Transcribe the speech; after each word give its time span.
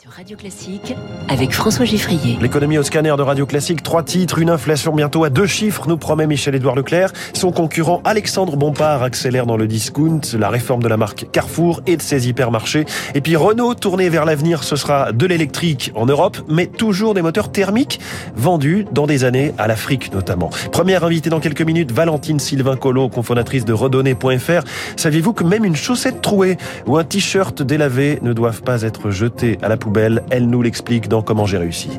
Sur 0.00 0.10
Radio 0.10 0.36
Classique, 0.36 0.96
avec 1.28 1.52
François 1.52 1.84
Giffrier. 1.84 2.36
L'économie 2.40 2.78
au 2.78 2.82
scanner 2.82 3.14
de 3.16 3.22
Radio 3.22 3.46
Classique, 3.46 3.82
trois 3.82 4.02
titres, 4.02 4.38
une 4.38 4.50
inflation 4.50 4.92
bientôt 4.92 5.22
à 5.22 5.30
deux 5.30 5.46
chiffres, 5.46 5.86
nous 5.86 5.96
promet 5.96 6.26
Michel-Édouard 6.26 6.74
Leclerc. 6.74 7.12
Son 7.32 7.52
concurrent 7.52 8.00
Alexandre 8.04 8.56
Bompard 8.56 9.04
accélère 9.04 9.46
dans 9.46 9.56
le 9.56 9.68
discount, 9.68 10.20
la 10.36 10.48
réforme 10.48 10.82
de 10.82 10.88
la 10.88 10.96
marque 10.96 11.28
Carrefour 11.30 11.80
et 11.86 11.96
de 11.96 12.02
ses 12.02 12.28
hypermarchés. 12.28 12.86
Et 13.14 13.20
puis 13.20 13.36
Renault, 13.36 13.74
tourné 13.74 14.08
vers 14.08 14.24
l'avenir, 14.24 14.64
ce 14.64 14.74
sera 14.74 15.12
de 15.12 15.26
l'électrique 15.26 15.92
en 15.94 16.06
Europe, 16.06 16.38
mais 16.48 16.66
toujours 16.66 17.14
des 17.14 17.22
moteurs 17.22 17.52
thermiques 17.52 18.00
vendus 18.34 18.86
dans 18.90 19.06
des 19.06 19.22
années 19.22 19.54
à 19.58 19.68
l'Afrique 19.68 20.12
notamment. 20.12 20.50
Première 20.72 21.04
invitée 21.04 21.30
dans 21.30 21.40
quelques 21.40 21.62
minutes, 21.62 21.92
Valentine 21.92 22.40
Sylvain 22.40 22.76
Collot, 22.76 23.10
cofondatrice 23.10 23.64
de 23.64 23.72
redonner.fr. 23.72 24.64
Saviez-vous 24.96 25.34
que 25.34 25.44
même 25.44 25.64
une 25.64 25.76
chaussette 25.76 26.20
trouée 26.20 26.56
ou 26.86 26.96
un 26.96 27.04
t-shirt 27.04 27.62
délavé 27.62 28.18
ne 28.22 28.32
doivent 28.32 28.62
pas 28.62 28.82
être 28.82 29.10
jetés 29.10 29.58
à 29.62 29.68
la 29.68 29.76
poubelle 29.84 30.22
elle 30.30 30.48
nous 30.48 30.62
l'explique 30.62 31.08
dans 31.08 31.20
Comment 31.20 31.44
j'ai 31.44 31.58
réussi. 31.58 31.90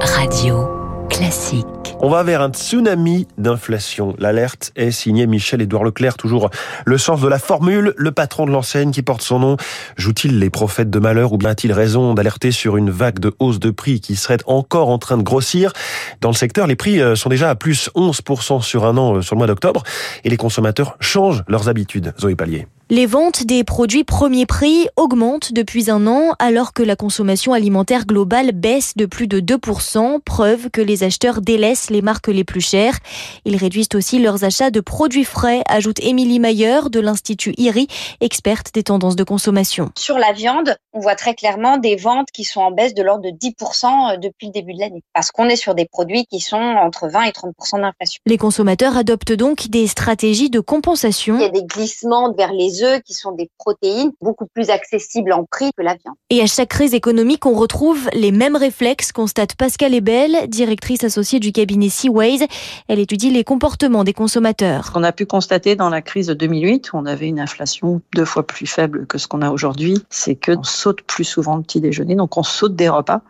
Radio 0.00 0.70
classique. 1.10 1.66
On 2.00 2.08
va 2.08 2.22
vers 2.22 2.40
un 2.40 2.48
tsunami 2.48 3.28
d'inflation. 3.36 4.16
L'alerte 4.18 4.72
est 4.74 4.90
signée 4.90 5.26
Michel-Édouard 5.26 5.84
Leclerc, 5.84 6.16
toujours 6.16 6.48
le 6.86 6.96
sens 6.96 7.20
de 7.20 7.28
la 7.28 7.38
formule. 7.38 7.92
Le 7.98 8.10
patron 8.10 8.46
de 8.46 8.52
l'enseigne 8.52 8.90
qui 8.90 9.02
porte 9.02 9.20
son 9.20 9.38
nom 9.38 9.56
joue-t-il 9.98 10.38
les 10.38 10.48
prophètes 10.48 10.88
de 10.88 10.98
malheur 10.98 11.34
ou 11.34 11.36
bien 11.36 11.50
a-t-il 11.50 11.74
raison 11.74 12.14
d'alerter 12.14 12.52
sur 12.52 12.78
une 12.78 12.88
vague 12.88 13.18
de 13.18 13.34
hausse 13.38 13.60
de 13.60 13.70
prix 13.70 14.00
qui 14.00 14.16
serait 14.16 14.38
encore 14.46 14.88
en 14.88 14.96
train 14.96 15.18
de 15.18 15.22
grossir? 15.22 15.74
Dans 16.22 16.30
le 16.30 16.34
secteur, 16.34 16.66
les 16.66 16.76
prix 16.76 17.02
euh, 17.02 17.16
sont 17.16 17.28
déjà 17.28 17.50
à 17.50 17.54
plus 17.54 17.90
11% 17.94 18.62
sur 18.62 18.86
un 18.86 18.96
an 18.96 19.16
euh, 19.16 19.20
sur 19.20 19.34
le 19.34 19.38
mois 19.38 19.46
d'octobre 19.46 19.82
et 20.24 20.30
les 20.30 20.38
consommateurs 20.38 20.96
changent 21.00 21.44
leurs 21.48 21.68
habitudes. 21.68 22.14
Zoé 22.18 22.34
Pallier. 22.34 22.66
Les 22.88 23.06
ventes 23.06 23.42
des 23.42 23.64
produits 23.64 24.04
premier 24.04 24.46
prix 24.46 24.86
augmentent 24.94 25.52
depuis 25.52 25.90
un 25.90 26.06
an 26.06 26.34
alors 26.38 26.72
que 26.72 26.84
la 26.84 26.94
consommation 26.94 27.52
alimentaire 27.52 28.06
globale 28.06 28.52
baisse 28.52 28.96
de 28.96 29.06
plus 29.06 29.26
de 29.26 29.40
2%, 29.40 30.20
preuve 30.20 30.70
que 30.70 30.80
les 30.80 31.02
acheteurs 31.02 31.40
délaissent 31.40 31.90
les 31.90 32.00
marques 32.00 32.28
les 32.28 32.44
plus 32.44 32.60
chères. 32.60 33.00
Ils 33.44 33.56
réduisent 33.56 33.88
aussi 33.96 34.20
leurs 34.20 34.44
achats 34.44 34.70
de 34.70 34.78
produits 34.78 35.24
frais, 35.24 35.64
ajoute 35.68 35.98
Émilie 35.98 36.38
Mayer 36.38 36.82
de 36.88 37.00
l'Institut 37.00 37.54
IRI, 37.56 37.88
experte 38.20 38.72
des 38.72 38.84
tendances 38.84 39.16
de 39.16 39.24
consommation. 39.24 39.90
Sur 39.98 40.18
la 40.18 40.32
viande, 40.32 40.76
on 40.92 41.00
voit 41.00 41.16
très 41.16 41.34
clairement 41.34 41.78
des 41.78 41.96
ventes 41.96 42.28
qui 42.32 42.44
sont 42.44 42.60
en 42.60 42.70
baisse 42.70 42.94
de 42.94 43.02
l'ordre 43.02 43.24
de 43.24 43.30
10% 43.30 44.14
euh, 44.14 44.16
depuis 44.16 44.46
le 44.46 44.52
début 44.52 44.74
de 44.74 44.78
l'année 44.78 45.02
parce 45.12 45.32
qu'on 45.32 45.48
est 45.48 45.56
sur 45.56 45.74
des 45.74 45.86
produits 45.86 46.24
qui 46.26 46.38
sont 46.38 46.56
entre 46.56 47.08
20 47.08 47.24
et 47.24 47.30
30% 47.30 47.80
d'inflation. 47.80 48.20
Les 48.26 48.38
consommateurs 48.38 48.96
adoptent 48.96 49.32
donc 49.32 49.70
des 49.70 49.88
stratégies 49.88 50.50
de 50.50 50.60
compensation. 50.60 51.34
Il 51.34 51.42
y 51.42 51.46
a 51.46 51.48
des 51.48 51.64
glissements 51.64 52.32
vers 52.32 52.52
les 52.52 52.75
œufs 52.82 53.02
qui 53.02 53.14
sont 53.14 53.32
des 53.32 53.50
protéines 53.58 54.12
beaucoup 54.20 54.46
plus 54.46 54.70
accessibles 54.70 55.32
en 55.32 55.44
prix 55.44 55.70
que 55.76 55.82
la 55.82 55.94
viande. 55.94 56.16
Et 56.30 56.40
à 56.40 56.46
chaque 56.46 56.70
crise 56.70 56.94
économique, 56.94 57.46
on 57.46 57.54
retrouve 57.54 58.08
les 58.12 58.32
mêmes 58.32 58.56
réflexes, 58.56 59.12
constate 59.12 59.54
Pascal 59.54 59.94
Ebel, 59.94 60.48
directrice 60.48 61.04
associée 61.04 61.40
du 61.40 61.52
cabinet 61.52 61.88
Seaways. 61.88 62.46
Elle 62.88 62.98
étudie 62.98 63.30
les 63.30 63.44
comportements 63.44 64.04
des 64.04 64.12
consommateurs. 64.12 64.86
Ce 64.86 64.90
qu'on 64.90 65.04
a 65.04 65.12
pu 65.12 65.26
constater 65.26 65.76
dans 65.76 65.90
la 65.90 66.02
crise 66.02 66.26
de 66.26 66.34
2008, 66.34 66.92
où 66.92 66.96
on 66.96 67.06
avait 67.06 67.28
une 67.28 67.40
inflation 67.40 68.00
deux 68.14 68.24
fois 68.24 68.46
plus 68.46 68.66
faible 68.66 69.06
que 69.06 69.18
ce 69.18 69.26
qu'on 69.26 69.42
a 69.42 69.50
aujourd'hui, 69.50 69.98
c'est 70.10 70.34
que 70.34 70.52
on 70.56 70.62
saute 70.62 71.02
plus 71.02 71.24
souvent 71.24 71.56
le 71.56 71.62
petit 71.62 71.80
déjeuner, 71.80 72.14
donc 72.14 72.36
on 72.36 72.42
saute 72.42 72.74
des 72.74 72.88
repas 72.88 73.22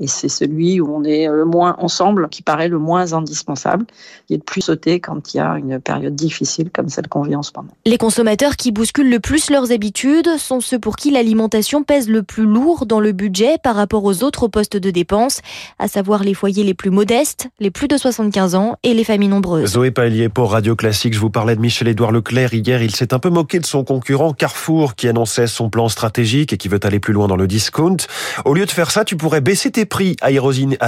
et 0.00 0.06
c'est 0.06 0.28
celui 0.28 0.80
où 0.80 0.94
on 0.94 1.04
est 1.04 1.26
le 1.26 1.44
moins 1.44 1.76
ensemble 1.78 2.28
qui 2.28 2.42
paraît 2.42 2.68
le 2.68 2.78
moins 2.78 3.12
indispensable. 3.12 3.84
Il 4.28 4.34
est 4.34 4.36
le 4.38 4.44
plus 4.44 4.60
sauté 4.60 5.00
quand 5.00 5.34
il 5.34 5.38
y 5.38 5.40
a 5.40 5.58
une 5.58 5.80
période 5.80 6.14
difficile 6.14 6.70
comme 6.72 6.88
celle 6.88 7.08
qu'on 7.08 7.22
vit 7.22 7.34
en 7.34 7.42
ce 7.42 7.50
moment. 7.56 7.70
Les 7.84 7.98
consommateurs 7.98 8.56
qui 8.56 8.70
bousculent 8.70 9.10
le 9.10 9.20
plus 9.20 9.50
leurs 9.50 9.72
habitudes 9.72 10.38
sont 10.38 10.60
ceux 10.60 10.78
pour 10.78 10.96
qui 10.96 11.10
l'alimentation 11.10 11.82
pèse 11.82 12.08
le 12.08 12.22
plus 12.22 12.46
lourd 12.46 12.86
dans 12.86 13.00
le 13.00 13.12
budget 13.12 13.56
par 13.62 13.74
rapport 13.74 14.04
aux 14.04 14.22
autres 14.22 14.46
postes 14.46 14.76
de 14.76 14.90
dépenses, 14.90 15.40
à 15.78 15.88
savoir 15.88 16.22
les 16.22 16.34
foyers 16.34 16.64
les 16.64 16.74
plus 16.74 16.90
modestes, 16.90 17.48
les 17.58 17.70
plus 17.70 17.88
de 17.88 17.96
75 17.96 18.54
ans 18.54 18.76
et 18.82 18.94
les 18.94 19.04
familles 19.04 19.28
nombreuses. 19.28 19.72
Zoé 19.72 19.90
Pallier 19.90 20.28
pour 20.28 20.52
Radio 20.52 20.76
Classique, 20.76 21.14
je 21.14 21.20
vous 21.20 21.30
parlais 21.30 21.56
de 21.56 21.60
Michel-Édouard 21.60 22.12
Leclerc 22.12 22.54
hier, 22.54 22.82
il 22.82 22.94
s'est 22.94 23.12
un 23.14 23.18
peu 23.18 23.30
moqué 23.30 23.58
de 23.58 23.66
son 23.66 23.84
concurrent 23.84 24.32
Carrefour 24.32 24.94
qui 24.94 25.08
annonçait 25.08 25.46
son 25.46 25.70
plan 25.70 25.88
stratégique 25.88 26.52
et 26.52 26.56
qui 26.56 26.68
veut 26.68 26.80
aller 26.84 27.00
plus 27.00 27.12
loin 27.12 27.26
dans 27.26 27.36
le 27.36 27.46
discount. 27.46 27.96
Au 28.44 28.54
lieu 28.54 28.66
de 28.66 28.70
faire 28.70 28.90
ça, 28.90 29.04
tu 29.04 29.16
pourrais 29.16 29.40
baisser 29.40 29.70
tes 29.70 29.87
prix, 29.88 30.16
a 30.20 30.30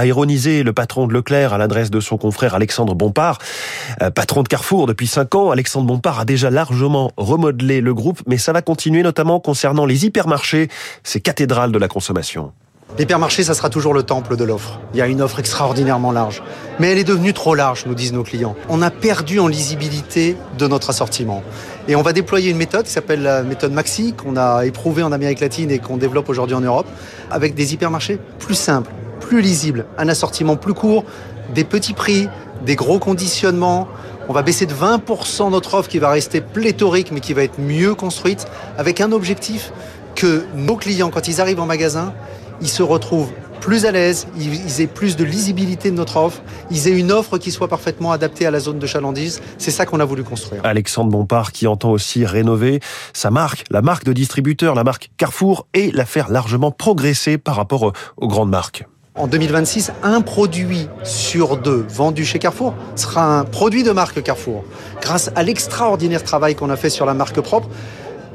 ironisé 0.05 0.63
le 0.63 0.73
patron 0.73 1.07
de 1.07 1.13
Leclerc 1.13 1.53
à 1.53 1.57
l'adresse 1.57 1.91
de 1.91 1.99
son 1.99 2.17
confrère 2.17 2.55
Alexandre 2.55 2.95
Bompard. 2.95 3.39
Euh, 4.01 4.09
patron 4.09 4.43
de 4.43 4.47
Carrefour 4.47 4.87
depuis 4.87 5.07
5 5.07 5.35
ans, 5.35 5.51
Alexandre 5.51 5.87
Bompard 5.87 6.19
a 6.19 6.25
déjà 6.25 6.49
largement 6.49 7.11
remodelé 7.17 7.81
le 7.81 7.93
groupe, 7.93 8.21
mais 8.27 8.37
ça 8.37 8.53
va 8.53 8.61
continuer 8.61 9.03
notamment 9.03 9.39
concernant 9.39 9.85
les 9.85 10.05
hypermarchés, 10.05 10.69
ces 11.03 11.21
cathédrales 11.21 11.71
de 11.71 11.79
la 11.79 11.87
consommation. 11.87 12.53
L'hypermarché, 12.99 13.43
ça 13.43 13.53
sera 13.53 13.69
toujours 13.69 13.93
le 13.93 14.03
temple 14.03 14.35
de 14.35 14.43
l'offre. 14.43 14.79
Il 14.93 14.97
y 14.97 15.01
a 15.01 15.07
une 15.07 15.21
offre 15.21 15.39
extraordinairement 15.39 16.11
large. 16.11 16.43
Mais 16.79 16.91
elle 16.91 16.97
est 16.97 17.05
devenue 17.05 17.33
trop 17.33 17.55
large, 17.55 17.85
nous 17.85 17.95
disent 17.95 18.11
nos 18.11 18.23
clients. 18.23 18.53
On 18.67 18.81
a 18.81 18.91
perdu 18.91 19.39
en 19.39 19.47
lisibilité 19.47 20.35
de 20.57 20.67
notre 20.67 20.89
assortiment. 20.89 21.41
Et 21.87 21.95
on 21.95 22.01
va 22.01 22.11
déployer 22.11 22.51
une 22.51 22.57
méthode 22.57 22.85
qui 22.85 22.91
s'appelle 22.91 23.23
la 23.23 23.43
méthode 23.43 23.71
Maxi, 23.71 24.13
qu'on 24.13 24.35
a 24.35 24.65
éprouvée 24.65 25.03
en 25.03 25.13
Amérique 25.13 25.39
latine 25.39 25.71
et 25.71 25.79
qu'on 25.79 25.95
développe 25.95 26.27
aujourd'hui 26.27 26.55
en 26.55 26.61
Europe, 26.61 26.85
avec 27.31 27.55
des 27.55 27.73
hypermarchés 27.73 28.19
plus 28.39 28.55
simples, 28.55 28.91
plus 29.21 29.41
lisibles, 29.41 29.85
un 29.97 30.09
assortiment 30.09 30.57
plus 30.57 30.73
court, 30.73 31.05
des 31.55 31.63
petits 31.63 31.93
prix, 31.93 32.27
des 32.65 32.75
gros 32.75 32.99
conditionnements. 32.99 33.87
On 34.27 34.33
va 34.33 34.41
baisser 34.41 34.65
de 34.65 34.73
20% 34.73 35.49
notre 35.49 35.75
offre 35.75 35.87
qui 35.89 35.99
va 35.99 36.09
rester 36.09 36.41
pléthorique 36.41 37.11
mais 37.13 37.21
qui 37.21 37.33
va 37.33 37.43
être 37.43 37.59
mieux 37.59 37.95
construite 37.95 38.47
avec 38.77 38.99
un 38.99 39.13
objectif 39.13 39.71
que 40.13 40.43
nos 40.55 40.75
clients, 40.75 41.09
quand 41.09 41.29
ils 41.29 41.39
arrivent 41.39 41.61
en 41.61 41.65
magasin, 41.65 42.13
ils 42.61 42.69
se 42.69 42.83
retrouvent 42.83 43.31
plus 43.61 43.85
à 43.85 43.91
l'aise, 43.91 44.27
ils 44.37 44.81
aient 44.81 44.87
plus 44.87 45.15
de 45.15 45.23
lisibilité 45.23 45.91
de 45.91 45.95
notre 45.95 46.17
offre, 46.17 46.41
ils 46.71 46.87
aient 46.87 46.97
une 46.97 47.11
offre 47.11 47.37
qui 47.37 47.51
soit 47.51 47.67
parfaitement 47.67 48.11
adaptée 48.11 48.47
à 48.47 48.51
la 48.51 48.59
zone 48.59 48.79
de 48.79 48.87
chalandise. 48.87 49.39
C'est 49.59 49.71
ça 49.71 49.85
qu'on 49.85 49.99
a 49.99 50.05
voulu 50.05 50.23
construire. 50.23 50.61
Alexandre 50.65 51.11
Bompard 51.11 51.51
qui 51.51 51.67
entend 51.67 51.91
aussi 51.91 52.25
rénover 52.25 52.79
sa 53.13 53.29
marque, 53.29 53.63
la 53.69 53.83
marque 53.83 54.03
de 54.03 54.13
distributeur, 54.13 54.73
la 54.73 54.83
marque 54.83 55.11
Carrefour, 55.17 55.67
et 55.75 55.91
la 55.91 56.05
faire 56.05 56.29
largement 56.29 56.71
progresser 56.71 57.37
par 57.37 57.55
rapport 57.55 57.93
aux 58.17 58.27
grandes 58.27 58.49
marques. 58.49 58.85
En 59.13 59.27
2026, 59.27 59.91
un 60.03 60.21
produit 60.21 60.87
sur 61.03 61.57
deux 61.57 61.85
vendu 61.89 62.25
chez 62.25 62.39
Carrefour 62.39 62.73
sera 62.95 63.39
un 63.39 63.43
produit 63.43 63.83
de 63.83 63.91
marque 63.91 64.23
Carrefour. 64.23 64.63
Grâce 65.01 65.31
à 65.35 65.43
l'extraordinaire 65.43 66.23
travail 66.23 66.55
qu'on 66.55 66.69
a 66.69 66.77
fait 66.77 66.89
sur 66.89 67.05
la 67.05 67.13
marque 67.13 67.41
propre, 67.41 67.67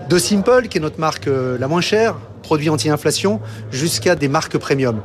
de 0.08 0.18
Simple, 0.18 0.68
qui 0.68 0.78
est 0.78 0.80
notre 0.80 1.00
marque 1.00 1.26
euh, 1.26 1.58
la 1.58 1.68
moins 1.68 1.80
chère, 1.80 2.16
produits 2.42 2.70
anti-inflation, 2.70 3.40
jusqu'à 3.70 4.14
des 4.14 4.28
marques 4.28 4.58
premium. 4.58 5.00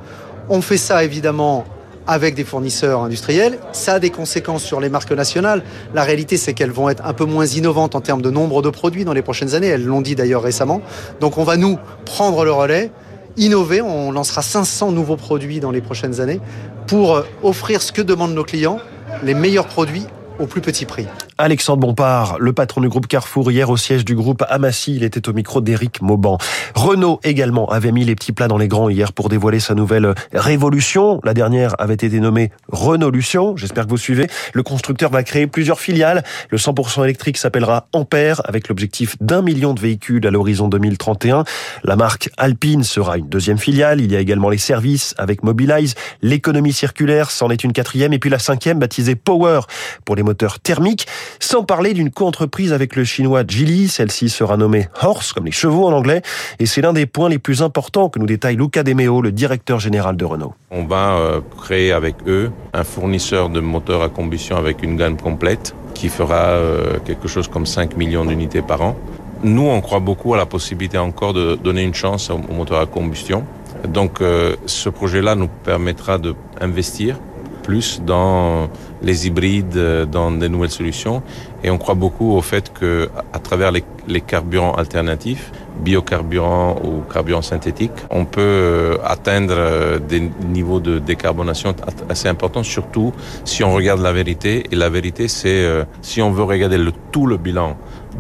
On 0.50 0.62
fait 0.62 0.78
ça 0.78 1.04
évidemment 1.04 1.66
avec 2.08 2.36
des 2.36 2.44
fournisseurs 2.44 3.02
industriels. 3.02 3.60
Ça 3.72 3.96
a 3.96 4.00
des 4.00 4.10
conséquences 4.10 4.64
sur 4.64 4.80
les 4.80 4.90
marques 4.90 5.12
nationales. 5.12 5.64
La 5.94 6.04
réalité, 6.04 6.38
c'est 6.38 6.54
qu'elles 6.54 6.72
vont 6.72 6.90
être 6.90 7.06
un 7.06 7.14
peu 7.14 7.26
moins 7.26 7.46
innovantes 7.46 7.96
en 7.96 8.02
termes 8.02 8.22
de 8.22 8.30
nombre 8.30 8.62
de 8.62 8.70
produits 8.70 9.06
dans 9.06 9.14
les 9.14 9.22
prochaines 9.22 9.56
années. 9.56 9.68
Elles 9.68 9.86
l'ont 9.86 10.02
dit 10.02 10.16
d'ailleurs 10.16 10.44
récemment. 10.44 10.82
Donc 11.20 11.38
on 11.38 11.44
va 11.44 11.58
nous 11.58 11.78
prendre 12.06 12.44
le 12.44 12.52
relais, 12.52 12.92
innover. 13.38 13.82
On 13.82 14.12
lancera 14.12 14.42
500 14.42 14.92
nouveaux 14.92 15.18
produits 15.18 15.60
dans 15.60 15.72
les 15.72 15.82
prochaines 15.82 16.20
années 16.20 16.42
pour 16.88 17.16
euh, 17.16 17.24
offrir 17.44 17.82
ce 17.82 17.92
que 17.92 18.02
demandent 18.02 18.34
nos 18.34 18.44
clients, 18.44 18.80
les 19.24 19.34
meilleurs 19.34 19.68
produits 19.68 20.06
au 20.40 20.48
plus 20.48 20.62
petit 20.62 20.86
prix. 20.86 21.08
Alexandre 21.42 21.80
Bompard, 21.80 22.38
le 22.40 22.54
patron 22.54 22.82
du 22.82 22.88
groupe 22.88 23.08
Carrefour, 23.08 23.52
hier 23.52 23.68
au 23.72 23.76
siège 23.76 24.06
du 24.06 24.14
groupe 24.14 24.44
Amassi, 24.48 24.96
il 24.96 25.04
était 25.04 25.28
au 25.28 25.34
micro 25.34 25.60
d'Éric 25.60 26.00
Mauban. 26.04 26.38
Renault 26.76 27.20
également 27.24 27.68
avait 27.68 27.92
mis 27.92 28.06
les 28.06 28.14
petits 28.14 28.32
plats 28.32 28.48
dans 28.48 28.60
les 28.60 28.68
grands 28.68 28.90
hier 28.90 29.12
pour 29.12 29.28
dévoiler 29.28 29.60
sa 29.60 29.74
nouvelle 29.74 30.14
révolution. 30.34 31.20
La 31.24 31.34
dernière 31.34 31.74
avait 31.80 31.96
été 31.96 32.20
nommée 32.20 32.52
Renaulution, 32.68 33.58
j'espère 33.58 33.86
que 33.86 33.90
vous 33.90 33.98
suivez. 33.98 34.28
Le 34.54 34.62
constructeur 34.62 35.10
va 35.10 35.24
créer 35.24 35.48
plusieurs 35.48 35.80
filiales. 35.80 36.24
Le 36.52 36.60
100% 36.60 37.06
électrique 37.06 37.40
s'appellera 37.40 37.88
Ampère 37.92 38.44
avec 38.46 38.68
l'objectif 38.68 39.16
d'un 39.20 39.42
million 39.42 39.74
de 39.74 39.80
véhicules 39.80 40.28
à 40.28 40.30
l'horizon 40.30 40.68
2031. 40.68 41.44
La 41.84 41.96
marque 41.96 42.30
Alpine 42.38 42.84
sera 42.84 43.18
une 43.18 43.30
deuxième 43.30 43.58
filiale. 43.58 44.00
Il 44.00 44.12
y 44.12 44.16
a 44.16 44.20
également 44.20 44.50
les 44.50 44.60
services 44.60 45.16
avec 45.18 45.42
Mobilize. 45.42 45.96
L'économie 46.22 46.74
circulaire 46.74 47.32
c'en 47.32 47.50
est 47.50 47.64
une 47.64 47.74
quatrième. 47.74 48.14
Et 48.14 48.20
puis 48.20 48.30
la 48.30 48.38
cinquième 48.38 48.78
baptisée 48.78 49.16
Power 49.16 49.62
pour 50.06 50.16
les 50.16 50.22
moteurs 50.22 50.60
thermiques. 50.60 51.08
Sans 51.40 51.64
parler 51.64 51.94
d'une 51.94 52.12
co-entreprise 52.12 52.74
avec 52.74 52.96
le 52.96 53.04
chinois 53.04 53.44
Geely, 53.48 53.88
celle-ci 53.88 54.30
sera 54.30 54.58
nommée 54.58 54.88
Horse, 55.02 55.34
comme 55.34 55.46
les 55.46 55.52
chevaux 55.52 55.88
en 55.88 55.94
anglais, 55.94 56.22
et 56.60 56.66
c'est 56.66 56.82
l'un 56.82 56.94
des 56.94 57.06
points 57.06 57.30
les 57.30 57.40
plus 57.40 57.62
importants 57.62 58.10
que 58.10 58.20
nous 58.20 58.26
détaille 58.26 58.56
Luca 58.56 58.84
De 58.84 58.94
Meo, 58.94 59.22
le 59.22 59.32
directeur 59.32 59.80
général 59.80 60.18
de 60.18 60.26
Renault. 60.26 60.54
On 60.70 60.86
va 60.86 61.16
euh, 61.18 61.42
créer 61.62 61.92
avec 61.92 62.16
eux 62.28 62.52
un 62.74 62.84
fournisseur 62.84 63.50
de 63.50 63.60
moteurs 63.60 64.02
à 64.02 64.10
combustion 64.10 64.56
avec 64.58 64.84
une 64.84 64.98
gamme 64.98 65.18
complète 65.18 65.76
qui 65.94 66.10
fera 66.10 66.50
euh, 66.50 67.00
quelque 67.06 67.28
chose 67.28 67.48
comme 67.48 67.66
5 67.66 67.98
millions 67.98 68.26
d'unités 68.26 68.62
par 68.62 68.82
an. 68.82 68.96
Nous, 69.44 69.68
on 69.68 69.82
croit 69.82 70.00
beaucoup 70.00 70.34
à 70.34 70.38
la 70.38 70.46
possibilité 70.46 70.98
encore 70.98 71.34
de 71.34 71.56
donner 71.56 71.84
une 71.84 71.96
chance 71.96 72.30
aux 72.30 72.54
moteurs 72.54 72.80
à 72.80 72.86
combustion. 72.86 73.44
Donc, 73.88 74.22
euh, 74.22 74.56
ce 74.68 74.90
projet-là 74.90 75.36
nous 75.36 75.48
permettra 75.48 76.20
d'investir 76.20 77.18
plus 77.62 78.02
dans 78.06 78.70
les 79.02 79.28
hybrides, 79.28 79.78
euh, 79.78 80.06
dans 80.06 80.32
des 80.32 80.50
nouvelles 80.50 80.72
solutions. 80.72 81.24
Et 81.64 81.70
on 81.70 81.78
croit 81.78 81.96
beaucoup 81.96 82.34
au 82.34 82.42
fait 82.42 82.74
que, 82.74 83.10
à 83.34 83.40
travers 83.40 83.72
les, 83.72 83.84
carburants 84.22 84.74
alternatifs, 84.74 85.52
biocarburant 85.80 86.80
ou 86.84 87.02
carburant 87.12 87.42
synthétique, 87.42 87.92
on 88.10 88.26
peut 88.26 88.42
euh, 88.42 88.98
atteindre 89.04 89.54
euh, 89.58 90.00
des 90.00 90.22
niveaux 90.48 90.80
de 90.80 91.00
décarbonation 91.00 91.76
assez 92.10 92.28
importants, 92.28 92.64
surtout 92.64 93.14
si 93.46 93.64
on 93.64 93.74
regarde 93.74 94.02
la 94.02 94.12
vérité. 94.12 94.66
Et 94.72 94.76
la 94.76 94.90
vérité, 94.90 95.28
c'est 95.28 95.66
si 96.02 96.22
on 96.22 96.32
veut 96.32 96.44
regarder 96.44 96.78
tout 97.12 97.28
le 97.28 97.38
bilan 97.38 97.78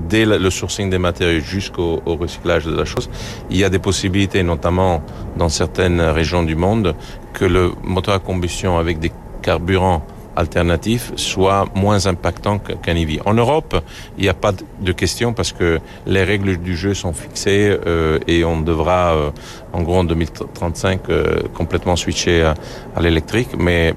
dès 0.08 0.26
le 0.26 0.50
sourcing 0.50 0.90
des 0.90 0.98
matériaux 0.98 1.42
jusqu'au 1.42 2.02
recyclage 2.06 2.66
de 2.66 2.76
la 2.76 2.86
chose, 2.86 3.10
il 3.50 3.58
y 3.58 3.64
a 3.64 3.70
des 3.70 3.80
possibilités, 3.80 4.42
notamment 4.44 5.04
dans 5.38 5.50
certaines 5.50 6.02
régions 6.02 6.44
du 6.44 6.56
monde, 6.56 6.96
que 7.34 7.46
le 7.46 7.72
moteur 7.84 8.16
à 8.16 8.20
combustion 8.20 8.78
avec 8.78 9.00
des 9.00 9.12
carburants 9.42 10.02
alternatifs 10.36 11.12
soit 11.16 11.66
moins 11.76 12.06
impactant 12.08 12.60
qu'un 12.60 12.96
EV. 12.96 13.22
En 13.26 13.34
Europe, 13.34 13.76
il 14.18 14.24
n'y 14.24 14.30
a 14.30 14.34
pas 14.34 14.54
de 14.54 14.92
question 14.92 15.34
parce 15.34 15.52
que 15.52 15.80
les 16.06 16.24
règles 16.24 16.58
du 16.58 16.76
jeu 16.76 16.94
sont 16.94 17.14
fixées 17.14 17.78
euh, 17.86 18.20
et 18.28 18.44
on 18.44 18.62
devra, 18.62 19.14
euh, 19.14 19.32
en 19.74 19.82
gros, 19.82 19.98
en 19.98 20.04
2035, 20.04 21.02
euh, 21.10 21.42
complètement 21.54 21.96
switcher 21.96 22.44
à, 22.44 22.54
à 22.96 23.02
l'électrique. 23.02 23.50
Mais 23.58 23.94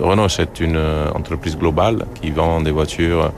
Renault, 0.00 0.28
c'est 0.28 0.60
une 0.60 0.80
entreprise 1.14 1.56
globale 1.56 2.06
qui 2.20 2.30
vend 2.30 2.60
des 2.60 2.70
voitures 2.70 3.32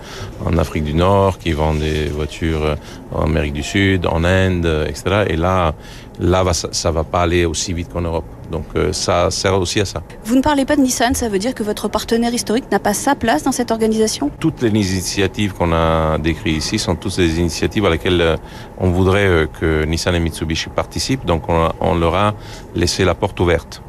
en 0.44 0.56
Afrique 0.58 0.84
du 0.84 0.94
Nord, 0.94 1.38
qui 1.38 1.52
vend 1.52 1.74
des 1.74 2.06
voitures 2.06 2.76
en 3.12 3.24
Amérique 3.24 3.54
du 3.54 3.62
Sud, 3.62 4.06
en 4.06 4.24
Inde, 4.24 4.86
etc. 4.88 5.24
Et 5.28 5.36
là, 5.36 5.74
là, 6.18 6.44
ça, 6.52 6.90
ne 6.90 6.94
va 6.94 7.04
pas 7.04 7.22
aller 7.22 7.44
aussi 7.44 7.72
vite 7.72 7.92
qu'en 7.92 8.02
Europe. 8.02 8.24
Donc 8.50 8.66
ça 8.92 9.30
sert 9.30 9.58
aussi 9.58 9.80
à 9.80 9.84
ça. 9.84 10.02
Vous 10.24 10.34
ne 10.34 10.42
parlez 10.42 10.64
pas 10.64 10.76
de 10.76 10.80
Nissan, 10.80 11.14
ça 11.14 11.28
veut 11.28 11.38
dire 11.38 11.54
que 11.54 11.62
votre 11.62 11.88
partenaire 11.88 12.34
historique 12.34 12.70
n'a 12.70 12.80
pas 12.80 12.94
sa 12.94 13.14
place 13.14 13.44
dans 13.44 13.52
cette 13.52 13.70
organisation? 13.70 14.30
Toutes 14.40 14.62
les 14.62 14.68
initiatives 14.70 15.54
qu'on 15.54 15.72
a 15.72 16.18
décrites 16.18 16.56
ici 16.56 16.78
sont 16.78 16.96
toutes 16.96 17.16
des 17.16 17.38
initiatives 17.38 17.86
à 17.86 17.90
laquelle 17.90 18.38
on 18.78 18.90
voudrait 18.90 19.48
que 19.60 19.84
Nissan 19.84 20.14
et 20.14 20.20
Mitsubishi 20.20 20.68
participent. 20.68 21.24
Donc 21.24 21.48
on, 21.48 21.68
on 21.80 21.94
leur 21.94 22.14
a 22.14 22.34
laissé 22.74 23.04
la 23.04 23.14
porte 23.14 23.38
ouverte. 23.40 23.82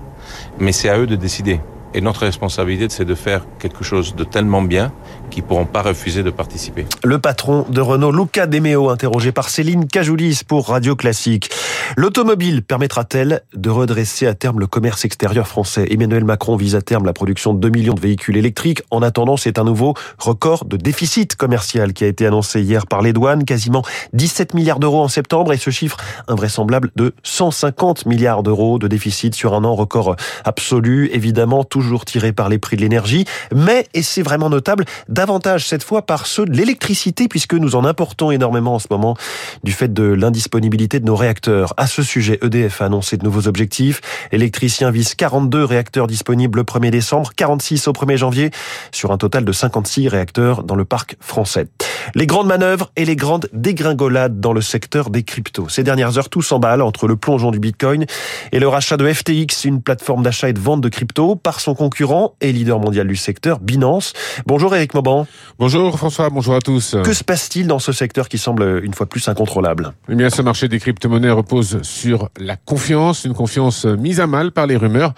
Mais 0.59 0.71
c'est 0.71 0.89
à 0.89 0.97
eux 0.97 1.07
de 1.07 1.15
décider. 1.15 1.59
Et 1.93 2.01
notre 2.01 2.21
responsabilité, 2.21 2.87
c'est 2.89 3.05
de 3.05 3.15
faire 3.15 3.45
quelque 3.59 3.83
chose 3.83 4.15
de 4.15 4.23
tellement 4.23 4.61
bien 4.61 4.91
qu'ils 5.29 5.43
pourront 5.43 5.65
pas 5.65 5.81
refuser 5.81 6.23
de 6.23 6.29
participer. 6.29 6.85
Le 7.03 7.19
patron 7.19 7.65
de 7.69 7.81
Renault, 7.81 8.11
Luca 8.11 8.47
Demeo, 8.47 8.89
interrogé 8.89 9.31
par 9.31 9.49
Céline 9.49 9.87
Cajoulis 9.87 10.41
pour 10.47 10.67
Radio 10.69 10.95
Classique. 10.95 11.51
L'automobile 11.97 12.63
permettra-t-elle 12.63 13.41
de 13.53 13.69
redresser 13.69 14.25
à 14.25 14.33
terme 14.33 14.59
le 14.59 14.67
commerce 14.67 15.03
extérieur 15.03 15.47
français? 15.47 15.87
Emmanuel 15.89 16.23
Macron 16.23 16.55
vise 16.55 16.75
à 16.75 16.81
terme 16.81 17.05
la 17.05 17.11
production 17.11 17.53
de 17.53 17.59
2 17.59 17.69
millions 17.69 17.93
de 17.93 17.99
véhicules 17.99 18.37
électriques. 18.37 18.81
En 18.91 19.01
attendant, 19.01 19.35
c'est 19.35 19.59
un 19.59 19.65
nouveau 19.65 19.93
record 20.17 20.63
de 20.63 20.77
déficit 20.77 21.35
commercial 21.35 21.91
qui 21.91 22.05
a 22.05 22.07
été 22.07 22.25
annoncé 22.25 22.61
hier 22.61 22.87
par 22.87 23.01
les 23.01 23.11
douanes, 23.11 23.43
quasiment 23.43 23.83
17 24.13 24.53
milliards 24.53 24.79
d'euros 24.79 25.01
en 25.01 25.09
septembre 25.09 25.51
et 25.51 25.57
ce 25.57 25.69
chiffre 25.69 25.97
invraisemblable 26.29 26.91
de 26.95 27.13
150 27.23 28.05
milliards 28.05 28.43
d'euros 28.43 28.79
de 28.79 28.87
déficit 28.87 29.35
sur 29.35 29.53
un 29.53 29.65
an 29.65 29.75
record 29.75 30.15
absolu, 30.45 31.09
évidemment 31.11 31.65
toujours 31.65 32.05
tiré 32.05 32.31
par 32.31 32.47
les 32.47 32.57
prix 32.57 32.77
de 32.77 32.81
l'énergie, 32.81 33.25
mais, 33.53 33.87
et 33.93 34.01
c'est 34.01 34.21
vraiment 34.21 34.49
notable, 34.49 34.85
davantage 35.09 35.67
cette 35.67 35.83
fois 35.83 36.05
par 36.05 36.25
ceux 36.25 36.45
de 36.45 36.55
l'électricité 36.55 37.27
puisque 37.27 37.53
nous 37.53 37.75
en 37.75 37.83
importons 37.83 38.31
énormément 38.31 38.75
en 38.75 38.79
ce 38.79 38.87
moment 38.89 39.17
du 39.63 39.73
fait 39.73 39.91
de 39.91 40.03
l'indisponibilité 40.03 40.99
de 40.99 41.05
nos 41.05 41.15
réacteurs. 41.15 41.73
À 41.81 41.87
ce 41.87 42.03
sujet, 42.03 42.37
EDF 42.43 42.83
a 42.83 42.85
annoncé 42.85 43.17
de 43.17 43.23
nouveaux 43.23 43.47
objectifs. 43.47 44.01
L'électricien 44.31 44.91
vise 44.91 45.15
42 45.15 45.65
réacteurs 45.65 46.05
disponibles 46.05 46.59
le 46.59 46.63
1er 46.63 46.91
décembre, 46.91 47.31
46 47.35 47.87
au 47.87 47.91
1er 47.91 48.17
janvier, 48.17 48.51
sur 48.91 49.11
un 49.11 49.17
total 49.17 49.45
de 49.45 49.51
56 49.51 50.07
réacteurs 50.07 50.61
dans 50.61 50.75
le 50.75 50.85
parc 50.85 51.15
français. 51.19 51.69
Les 52.15 52.27
grandes 52.27 52.47
manœuvres 52.47 52.91
et 52.95 53.05
les 53.05 53.15
grandes 53.15 53.47
dégringolades 53.53 54.39
dans 54.39 54.53
le 54.53 54.61
secteur 54.61 55.09
des 55.09 55.23
cryptos. 55.23 55.69
Ces 55.69 55.83
dernières 55.83 56.17
heures, 56.17 56.29
tout 56.29 56.41
s'emballe 56.41 56.81
entre 56.81 57.07
le 57.07 57.15
plongeon 57.15 57.51
du 57.51 57.59
Bitcoin 57.59 58.05
et 58.51 58.59
le 58.59 58.67
rachat 58.67 58.97
de 58.97 59.11
FTX, 59.11 59.65
une 59.65 59.81
plateforme 59.81 60.23
d'achat 60.23 60.49
et 60.49 60.53
de 60.53 60.59
vente 60.59 60.81
de 60.81 60.89
crypto, 60.89 61.35
par 61.35 61.59
son 61.59 61.75
concurrent 61.75 62.35
et 62.41 62.51
leader 62.51 62.79
mondial 62.79 63.07
du 63.07 63.15
secteur, 63.15 63.59
Binance. 63.59 64.13
Bonjour 64.45 64.75
Eric 64.75 64.93
Mauban. 64.93 65.27
Bonjour 65.59 65.97
François, 65.97 66.29
bonjour 66.29 66.55
à 66.55 66.59
tous. 66.59 66.95
Que 67.03 67.13
se 67.13 67.23
passe-t-il 67.23 67.67
dans 67.67 67.79
ce 67.79 67.91
secteur 67.91 68.29
qui 68.29 68.37
semble 68.37 68.81
une 68.83 68.93
fois 68.93 69.05
plus 69.05 69.27
incontrôlable? 69.27 69.93
Eh 70.09 70.15
bien, 70.15 70.29
ce 70.29 70.41
marché 70.41 70.67
des 70.67 70.79
crypto-monnaies 70.79 71.31
repose 71.31 71.81
sur 71.83 72.29
la 72.37 72.55
confiance, 72.55 73.25
une 73.25 73.33
confiance 73.33 73.85
mise 73.85 74.19
à 74.19 74.27
mal 74.27 74.51
par 74.51 74.67
les 74.67 74.77
rumeurs 74.77 75.13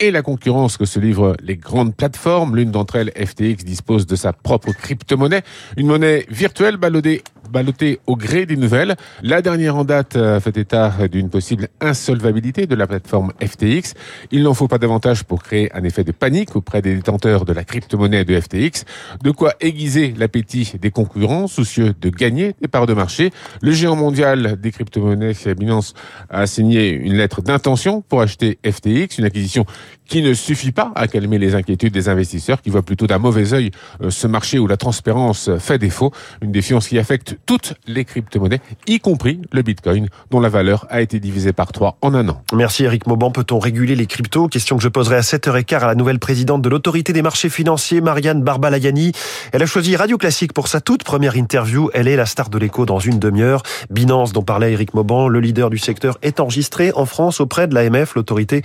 et 0.00 0.10
la 0.10 0.22
concurrence 0.22 0.76
que 0.76 0.84
se 0.84 0.98
livrent 1.00 1.36
les 1.42 1.56
grandes 1.56 1.94
plateformes. 1.94 2.56
L'une 2.56 2.70
d'entre 2.70 2.96
elles, 2.96 3.12
FTX, 3.16 3.64
dispose 3.64 4.06
de 4.06 4.16
sa 4.16 4.32
propre 4.32 4.72
crypto-monnaie, 4.72 5.42
une 5.76 5.86
monnaie 5.86 6.26
virtuelle 6.28 6.76
ballottée 6.76 7.22
balloté 7.48 8.00
au 8.06 8.16
gré 8.16 8.46
des 8.46 8.56
nouvelles. 8.56 8.96
La 9.22 9.42
dernière 9.42 9.76
en 9.76 9.84
date 9.84 10.16
euh, 10.16 10.40
fait 10.40 10.56
état 10.56 10.92
d'une 11.10 11.30
possible 11.30 11.68
insolvabilité 11.80 12.66
de 12.66 12.74
la 12.74 12.86
plateforme 12.86 13.32
FTX. 13.42 13.94
Il 14.30 14.42
n'en 14.42 14.54
faut 14.54 14.68
pas 14.68 14.78
davantage 14.78 15.24
pour 15.24 15.42
créer 15.42 15.70
un 15.76 15.84
effet 15.84 16.04
de 16.04 16.12
panique 16.12 16.56
auprès 16.56 16.82
des 16.82 16.94
détenteurs 16.94 17.44
de 17.44 17.52
la 17.52 17.64
crypto-monnaie 17.64 18.24
de 18.24 18.40
FTX. 18.40 18.84
De 19.22 19.30
quoi 19.30 19.54
aiguiser 19.60 20.14
l'appétit 20.16 20.72
des 20.80 20.90
concurrents 20.90 21.46
soucieux 21.46 21.94
de 22.00 22.10
gagner 22.10 22.54
des 22.60 22.68
parts 22.68 22.86
de 22.86 22.94
marché. 22.94 23.30
Le 23.60 23.72
géant 23.72 23.96
mondial 23.96 24.60
des 24.60 24.70
crypto-monnaies, 24.70 25.34
Binance, 25.58 25.94
a 26.30 26.46
signé 26.46 26.90
une 26.90 27.14
lettre 27.14 27.42
d'intention 27.42 28.02
pour 28.02 28.20
acheter 28.20 28.58
FTX, 28.64 29.18
une 29.18 29.24
acquisition 29.24 29.64
qui 30.06 30.22
ne 30.22 30.34
suffit 30.34 30.72
pas 30.72 30.92
à 30.94 31.08
calmer 31.08 31.38
les 31.38 31.54
inquiétudes 31.54 31.92
des 31.92 32.08
investisseurs 32.08 32.62
qui 32.62 32.70
voient 32.70 32.82
plutôt 32.82 33.06
d'un 33.06 33.18
mauvais 33.18 33.52
œil 33.52 33.70
euh, 34.02 34.10
ce 34.10 34.26
marché 34.26 34.58
où 34.58 34.66
la 34.66 34.76
transparence 34.76 35.50
fait 35.58 35.78
défaut, 35.78 36.12
une 36.42 36.52
défiance 36.52 36.88
qui 36.88 36.98
affecte 36.98 37.35
toutes 37.44 37.74
les 37.86 38.04
crypto-monnaies, 38.04 38.60
y 38.86 39.00
compris 39.00 39.40
le 39.52 39.62
Bitcoin, 39.62 40.08
dont 40.30 40.40
la 40.40 40.48
valeur 40.48 40.86
a 40.90 41.00
été 41.00 41.20
divisée 41.20 41.52
par 41.52 41.72
trois 41.72 41.98
en 42.00 42.14
un 42.14 42.28
an. 42.28 42.42
Merci 42.52 42.84
Eric 42.84 43.06
Mauban. 43.06 43.30
Peut-on 43.30 43.58
réguler 43.58 43.94
les 43.94 44.06
cryptos? 44.06 44.48
Question 44.48 44.76
que 44.76 44.82
je 44.82 44.88
poserai 44.88 45.16
à 45.16 45.20
7h15 45.20 45.80
à 45.80 45.86
la 45.86 45.94
nouvelle 45.94 46.18
présidente 46.18 46.62
de 46.62 46.68
l'autorité 46.68 47.12
des 47.12 47.22
marchés 47.22 47.48
financiers, 47.48 48.00
Marianne 48.00 48.42
Barbalayani. 48.42 49.12
Elle 49.52 49.62
a 49.62 49.66
choisi 49.66 49.96
Radio 49.96 50.18
Classique 50.18 50.52
pour 50.52 50.68
sa 50.68 50.80
toute 50.80 51.04
première 51.04 51.36
interview. 51.36 51.90
Elle 51.94 52.08
est 52.08 52.16
la 52.16 52.26
star 52.26 52.48
de 52.48 52.58
l'écho 52.58 52.86
dans 52.86 52.98
une 52.98 53.18
demi-heure. 53.18 53.62
Binance, 53.90 54.32
dont 54.32 54.42
parlait 54.42 54.72
Eric 54.72 54.94
Mauban, 54.94 55.28
le 55.28 55.40
leader 55.40 55.70
du 55.70 55.78
secteur, 55.78 56.18
est 56.22 56.40
enregistré 56.40 56.92
en 56.94 57.06
France 57.06 57.40
auprès 57.40 57.66
de 57.66 57.74
l'AMF, 57.74 58.14
l'autorité, 58.14 58.62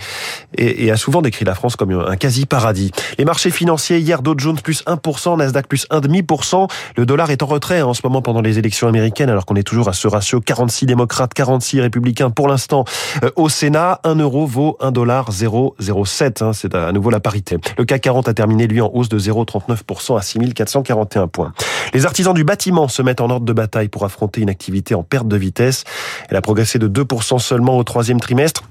et, 0.56 0.90
a 0.90 0.96
souvent 0.96 1.22
décrit 1.22 1.44
la 1.44 1.54
France 1.54 1.76
comme 1.76 1.92
un 1.92 2.16
quasi-paradis. 2.16 2.90
Les 3.18 3.24
marchés 3.24 3.50
financiers, 3.50 3.98
hier, 3.98 4.22
Dow 4.22 4.34
Jones 4.36 4.58
plus 4.62 4.84
1%, 4.84 5.38
Nasdaq 5.38 5.66
plus 5.66 5.86
1,5%. 5.90 6.68
Le 6.96 7.06
dollar 7.06 7.30
est 7.30 7.42
en 7.42 7.46
retrait 7.46 7.82
en 7.82 7.94
ce 7.94 8.00
moment 8.04 8.22
pendant 8.22 8.40
les 8.40 8.58
élections 8.62 8.88
américaines, 8.88 9.28
alors 9.28 9.44
qu'on 9.44 9.56
est 9.56 9.62
toujours 9.62 9.88
à 9.88 9.92
ce 9.92 10.08
ratio 10.08 10.40
46 10.40 10.86
démocrates, 10.86 11.34
46 11.34 11.80
républicains 11.80 12.30
pour 12.30 12.48
l'instant 12.48 12.84
euh, 13.24 13.30
au 13.36 13.48
Sénat. 13.48 14.00
1 14.04 14.14
euro 14.16 14.46
vaut 14.46 14.76
1 14.80 14.92
dollar 14.92 15.30
0,07. 15.30 16.44
Hein, 16.44 16.52
c'est 16.52 16.74
à 16.74 16.92
nouveau 16.92 17.10
la 17.10 17.20
parité. 17.20 17.58
Le 17.76 17.84
CAC 17.84 18.02
40 18.02 18.28
a 18.28 18.34
terminé, 18.34 18.66
lui, 18.66 18.80
en 18.80 18.90
hausse 18.92 19.08
de 19.08 19.18
0,39% 19.18 20.16
à 20.16 20.22
6441 20.22 21.28
points. 21.28 21.52
Les 21.92 22.06
artisans 22.06 22.34
du 22.34 22.44
bâtiment 22.44 22.88
se 22.88 23.02
mettent 23.02 23.20
en 23.20 23.30
ordre 23.30 23.46
de 23.46 23.52
bataille 23.52 23.88
pour 23.88 24.04
affronter 24.04 24.40
une 24.40 24.50
activité 24.50 24.94
en 24.94 25.02
perte 25.02 25.28
de 25.28 25.36
vitesse. 25.36 25.84
Elle 26.30 26.36
a 26.36 26.42
progressé 26.42 26.78
de 26.78 26.88
2% 26.88 27.38
seulement 27.38 27.76
au 27.76 27.84
troisième 27.84 28.20
trimestre. 28.20 28.62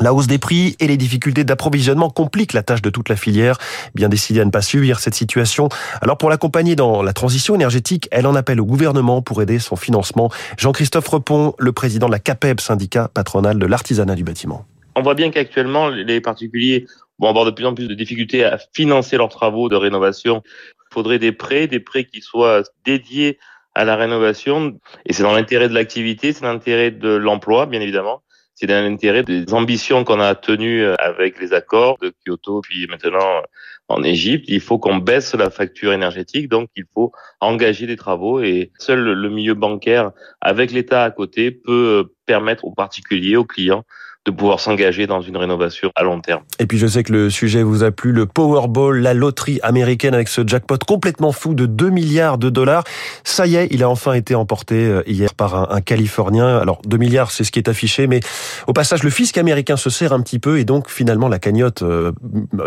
La 0.00 0.12
hausse 0.12 0.26
des 0.26 0.38
prix 0.38 0.76
et 0.80 0.88
les 0.88 0.96
difficultés 0.96 1.44
d'approvisionnement 1.44 2.10
compliquent 2.10 2.52
la 2.52 2.64
tâche 2.64 2.82
de 2.82 2.90
toute 2.90 3.08
la 3.08 3.14
filière. 3.14 3.58
Bien 3.94 4.08
décidée 4.08 4.40
à 4.40 4.44
ne 4.44 4.50
pas 4.50 4.60
subir 4.60 4.98
cette 4.98 5.14
situation. 5.14 5.68
Alors 6.00 6.18
pour 6.18 6.30
l'accompagner 6.30 6.74
dans 6.74 7.02
la 7.02 7.12
transition 7.12 7.54
énergétique, 7.54 8.08
elle 8.10 8.26
en 8.26 8.34
appelle 8.34 8.60
au 8.60 8.64
gouvernement 8.64 9.22
pour 9.22 9.40
aider 9.40 9.60
son 9.60 9.76
financement. 9.76 10.30
Jean-Christophe 10.58 11.06
Repon, 11.06 11.54
le 11.58 11.72
président 11.72 12.08
de 12.08 12.12
la 12.12 12.18
CAPEB, 12.18 12.58
syndicat 12.58 13.08
patronal 13.12 13.58
de 13.58 13.66
l'artisanat 13.66 14.16
du 14.16 14.24
bâtiment. 14.24 14.66
On 14.96 15.02
voit 15.02 15.14
bien 15.14 15.30
qu'actuellement, 15.30 15.88
les 15.88 16.20
particuliers 16.20 16.86
vont 17.20 17.28
avoir 17.28 17.44
de 17.44 17.52
plus 17.52 17.64
en 17.64 17.74
plus 17.74 17.86
de 17.86 17.94
difficultés 17.94 18.44
à 18.44 18.58
financer 18.74 19.16
leurs 19.16 19.28
travaux 19.28 19.68
de 19.68 19.76
rénovation. 19.76 20.42
Il 20.90 20.94
faudrait 20.94 21.20
des 21.20 21.32
prêts, 21.32 21.68
des 21.68 21.80
prêts 21.80 22.04
qui 22.04 22.20
soient 22.20 22.62
dédiés 22.84 23.38
à 23.76 23.84
la 23.84 23.94
rénovation. 23.94 24.76
Et 25.06 25.12
c'est 25.12 25.22
dans 25.22 25.32
l'intérêt 25.32 25.68
de 25.68 25.74
l'activité, 25.74 26.32
c'est 26.32 26.42
dans 26.42 26.52
l'intérêt 26.52 26.90
de 26.90 27.10
l'emploi, 27.10 27.66
bien 27.66 27.80
évidemment 27.80 28.22
c'est 28.54 28.66
dans 28.66 28.84
l'intérêt 28.84 29.22
des 29.22 29.52
ambitions 29.52 30.04
qu'on 30.04 30.20
a 30.20 30.34
tenues 30.34 30.84
euh, 30.84 30.94
avec 30.98 31.40
les 31.40 31.52
accords 31.52 31.98
de 31.98 32.12
Kyoto, 32.24 32.60
puis 32.60 32.86
maintenant 32.86 33.38
euh, 33.38 33.42
en 33.88 34.02
Égypte. 34.02 34.44
Il 34.48 34.60
faut 34.60 34.78
qu'on 34.78 34.96
baisse 34.96 35.34
la 35.34 35.50
facture 35.50 35.92
énergétique, 35.92 36.48
donc 36.48 36.70
il 36.76 36.84
faut 36.94 37.12
engager 37.40 37.86
des 37.86 37.96
travaux 37.96 38.40
et 38.40 38.72
seul 38.78 39.00
le 39.00 39.28
milieu 39.28 39.54
bancaire, 39.54 40.12
avec 40.40 40.70
l'État 40.70 41.04
à 41.04 41.10
côté, 41.10 41.50
peut 41.50 42.04
euh, 42.04 42.14
permettre 42.26 42.64
aux 42.64 42.72
particuliers, 42.72 43.36
aux 43.36 43.44
clients, 43.44 43.84
de 44.24 44.30
pouvoir 44.30 44.60
s'engager 44.60 45.06
dans 45.06 45.20
une 45.20 45.36
rénovation 45.36 45.90
à 45.94 46.02
long 46.02 46.20
terme. 46.20 46.42
Et 46.58 46.66
puis 46.66 46.78
je 46.78 46.86
sais 46.86 47.02
que 47.02 47.12
le 47.12 47.30
sujet 47.30 47.62
vous 47.62 47.84
a 47.84 47.90
plu, 47.90 48.12
le 48.12 48.26
Powerball, 48.26 49.00
la 49.00 49.12
loterie 49.12 49.60
américaine 49.62 50.14
avec 50.14 50.28
ce 50.28 50.46
jackpot 50.46 50.78
complètement 50.86 51.32
fou 51.32 51.54
de 51.54 51.66
2 51.66 51.90
milliards 51.90 52.38
de 52.38 52.48
dollars. 52.48 52.84
Ça 53.22 53.46
y 53.46 53.56
est, 53.56 53.68
il 53.70 53.82
a 53.82 53.90
enfin 53.90 54.14
été 54.14 54.34
emporté 54.34 54.86
euh, 54.86 55.02
hier 55.06 55.34
par 55.34 55.72
un, 55.72 55.80
Californien. 55.80 56.56
Alors 56.58 56.80
2 56.86 56.96
milliards, 56.96 57.30
c'est 57.30 57.44
ce 57.44 57.52
qui 57.52 57.58
est 57.58 57.68
affiché, 57.68 58.06
mais 58.06 58.20
au 58.66 58.72
passage, 58.72 59.02
le 59.02 59.10
fisc 59.10 59.36
américain 59.36 59.76
se 59.76 59.90
sert 59.90 60.12
un 60.12 60.20
petit 60.20 60.38
peu 60.38 60.58
et 60.58 60.64
donc 60.64 60.88
finalement 60.88 61.28
la 61.28 61.38
cagnotte, 61.38 61.82
euh, 61.82 62.12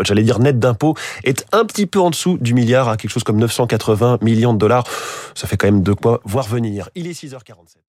j'allais 0.04 0.22
dire 0.22 0.38
nette 0.38 0.60
d'impôts, 0.60 0.94
est 1.24 1.44
un 1.52 1.64
petit 1.64 1.86
peu 1.86 2.00
en 2.00 2.10
dessous 2.10 2.38
du 2.40 2.54
milliard 2.54 2.88
à 2.88 2.96
quelque 2.96 3.10
chose 3.10 3.24
comme 3.24 3.38
980 3.38 4.18
millions 4.22 4.52
de 4.52 4.58
dollars. 4.58 4.84
Ça 5.34 5.48
fait 5.48 5.56
quand 5.56 5.66
même 5.66 5.82
de 5.82 5.92
quoi 5.92 6.20
voir 6.24 6.46
venir. 6.46 6.88
Il 6.94 7.08
est 7.08 7.20
6h47. 7.20 7.87